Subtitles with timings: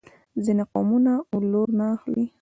[0.43, 2.23] ځینې قومونه ولور نه اخلي.